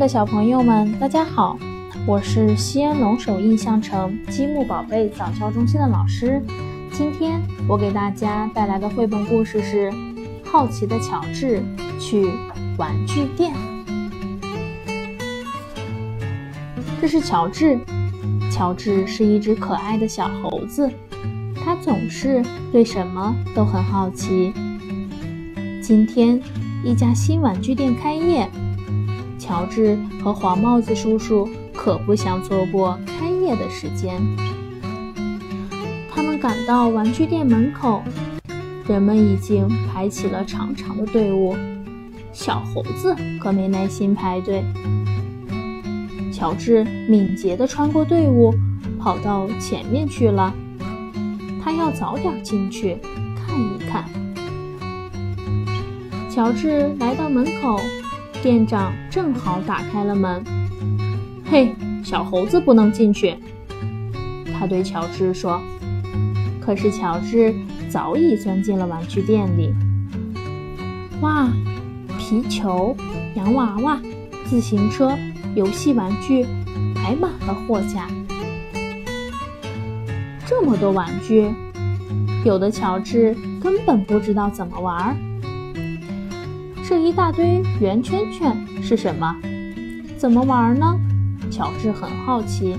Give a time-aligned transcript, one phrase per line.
[0.00, 1.58] 的小朋友们，大家好！
[2.06, 6.42] 我是西安龙首印象城积木宝贝早教中心的老师。
[6.90, 7.38] 今天
[7.68, 9.90] 我给大家带来的绘本故事是
[10.42, 11.62] 《好奇的乔治
[12.00, 12.26] 去
[12.78, 13.52] 玩具店》。
[16.98, 17.78] 这是乔治，
[18.50, 20.90] 乔治是一只可爱的小猴子，
[21.62, 22.42] 他总是
[22.72, 24.50] 对什么都很好奇。
[25.82, 26.40] 今天，
[26.82, 28.48] 一家新玩具店开业。
[29.50, 34.22] 乔治和黄帽子叔叔可不想错过开业的时间。
[36.08, 38.00] 他们赶到玩具店门口，
[38.86, 41.56] 人们已经排起了长长的队伍。
[42.32, 44.62] 小猴子可没耐心排队。
[46.32, 48.54] 乔治敏捷地穿过队伍，
[49.00, 50.54] 跑到前面去了。
[51.60, 52.98] 他要早点进去
[53.34, 54.04] 看一看。
[56.30, 57.80] 乔治来到门口。
[58.42, 60.44] 店长正好打开了门。
[61.50, 63.36] “嘿，小猴子不能进去。”
[64.58, 65.60] 他对乔治说。
[66.60, 67.54] 可是乔治
[67.88, 69.74] 早已钻进了玩具店里。
[71.20, 71.48] 哇，
[72.18, 72.94] 皮球、
[73.34, 74.00] 洋娃娃、
[74.44, 75.18] 自行车、
[75.54, 76.44] 游戏玩具
[76.94, 78.06] 摆满了货架。
[80.46, 81.50] 这么多玩具，
[82.44, 85.16] 有的乔治根本不知道怎么玩。
[86.90, 89.32] 这一大堆圆圈圈是什么？
[90.18, 90.98] 怎么玩呢？
[91.48, 92.76] 乔治很好奇，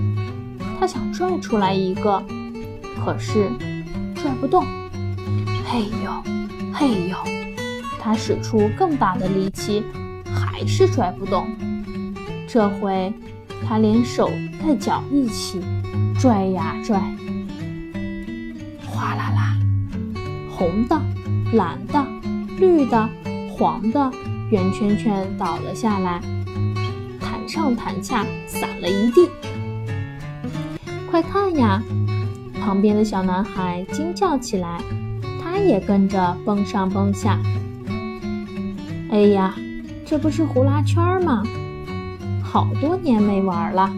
[0.78, 2.22] 他想拽出来一个，
[3.02, 3.48] 可是
[4.14, 4.66] 拽不动。
[5.64, 6.22] 嘿呦，
[6.74, 7.16] 嘿呦！
[7.98, 9.82] 他使出更大的力气，
[10.26, 11.46] 还是拽不动。
[12.46, 13.10] 这回
[13.66, 15.58] 他连手带脚一起
[16.20, 17.00] 拽呀拽，
[18.84, 19.56] 哗啦啦，
[20.50, 21.00] 红的、
[21.54, 22.06] 蓝的、
[22.58, 23.08] 绿的。
[23.62, 24.10] 黄的
[24.50, 26.20] 圆圈圈倒了下来，
[27.20, 29.30] 弹上弹下，散了一地。
[31.08, 31.80] 快看呀！
[32.60, 34.80] 旁边的小男孩惊叫起来，
[35.40, 37.38] 他也跟着蹦上蹦下。
[39.12, 39.54] 哎呀，
[40.04, 41.44] 这不是呼啦圈吗？
[42.42, 43.88] 好多年没玩了。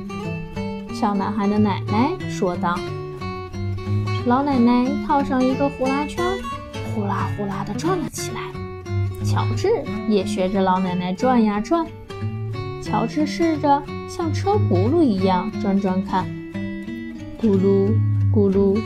[0.93, 2.79] 小男孩的奶奶说道。
[4.27, 6.23] 老奶奶套上一个呼啦圈，
[6.95, 8.43] 呼啦呼啦地转了起来。
[9.25, 9.69] 乔治
[10.09, 11.87] 也学着老奶奶转呀转。
[12.83, 16.27] 乔治试着像车轱辘一样转转看，
[17.41, 17.91] 咕噜
[18.33, 18.79] 咕噜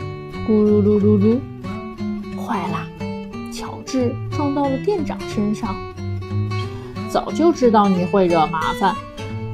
[0.47, 1.39] 咕噜噜噜噜，
[2.39, 2.87] 坏啦！
[3.53, 5.75] 乔治撞到了店长身上。
[7.09, 8.95] 早就知道你会惹麻烦，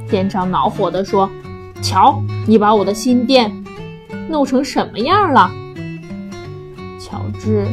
[0.08, 1.30] 店长恼火地说
[1.82, 3.52] ：“瞧，你把我的新店
[4.30, 5.52] 弄成什么样了？”
[7.02, 7.66] 乔治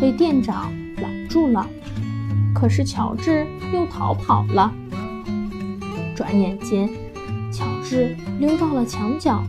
[0.00, 0.72] 被店长
[1.02, 1.66] 拦住了。
[2.58, 4.72] 可是乔治又逃跑了。
[6.16, 6.90] 转眼间，
[7.52, 9.44] 乔治溜到了墙角，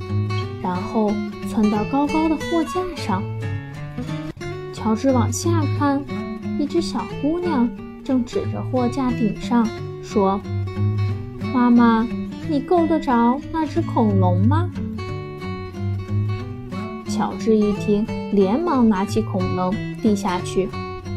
[0.62, 1.12] 然后
[1.50, 3.24] 窜到高高的货架上。
[4.72, 6.04] 乔治往下看，
[6.60, 7.68] 一只小姑娘
[8.04, 9.68] 正指着货架顶上
[10.04, 10.40] 说
[11.52, 12.08] ：“妈妈，
[12.48, 14.70] 你够得着那只恐龙吗？”
[17.10, 20.70] 乔治一听，连忙拿起恐龙递下去。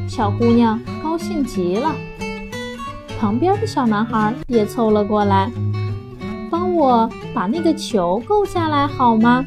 [0.09, 0.81] 小姑娘
[1.13, 1.95] 高兴极了，
[3.21, 5.53] 旁边的小男孩也凑了过来，
[6.51, 9.45] 帮我把那个球够下来好吗？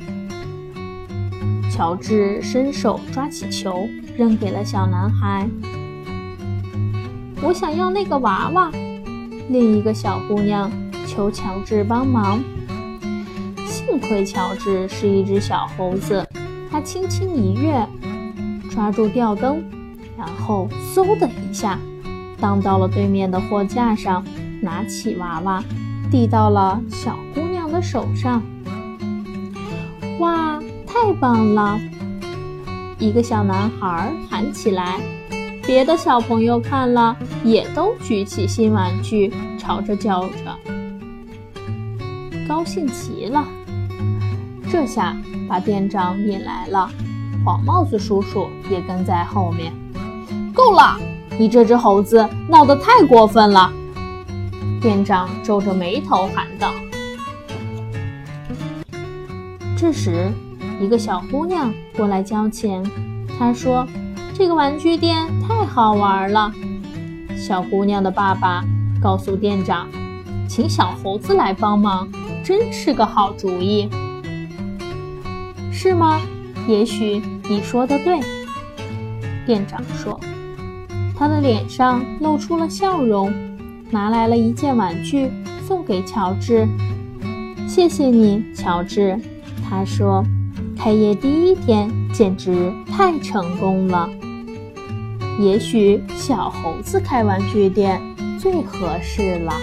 [1.71, 5.49] 乔治伸手抓起球，扔给了小男孩。
[7.41, 8.69] 我想要那个娃娃。
[9.49, 10.71] 另一个小姑娘
[11.07, 12.39] 求乔治帮忙。
[13.65, 16.23] 幸亏乔治是一只小猴子，
[16.69, 17.83] 他轻轻一跃，
[18.69, 19.63] 抓住吊灯。
[20.17, 21.79] 然后嗖的一下，
[22.39, 24.23] 荡到了对面的货架上，
[24.61, 25.63] 拿起娃娃，
[26.09, 28.41] 递到了小姑娘的手上。
[30.19, 31.79] 哇，太棒了！
[32.97, 35.01] 一个小男孩喊起来，
[35.65, 40.57] 别的小朋友看了也都举起新玩具，朝着叫着，
[42.47, 43.45] 高兴极了。
[44.71, 45.15] 这下
[45.49, 46.89] 把店长引来了，
[47.43, 49.73] 黄帽子叔叔也跟在后面。
[50.55, 50.97] 够了！
[51.37, 53.71] 你这只猴子闹得太过分了。
[54.81, 56.71] 店长皱着眉头喊道。
[59.77, 60.31] 这时，
[60.79, 62.81] 一个小姑娘过来交钱。
[63.37, 63.85] 她说
[64.33, 66.49] ：“这个玩具店太好玩了。”
[67.35, 68.63] 小姑娘的爸爸
[69.01, 69.89] 告诉店长
[70.47, 72.07] ：“请小猴子来帮忙，
[72.41, 73.89] 真是个好主意。”
[75.69, 76.21] 是吗？
[76.65, 78.21] 也许你说的对。
[79.45, 80.17] 店长说。
[81.17, 83.33] 他的脸上露出了笑容，
[83.89, 85.31] 拿来了一件玩具，
[85.65, 86.67] 送给乔治。
[87.67, 89.17] 谢谢你，乔治。
[89.67, 90.23] 他说
[90.77, 94.09] ：“开业第一天简直太成功了。
[95.39, 98.01] 也许小猴子开玩具店
[98.37, 99.53] 最合适了。”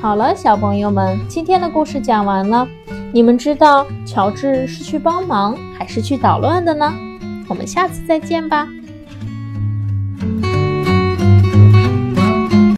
[0.00, 2.66] 好了，小朋友们，今天的故事讲完了。
[3.12, 6.94] 你们知道乔治是去帮忙还是去捣乱的呢？
[7.48, 8.66] 我们下次再见吧。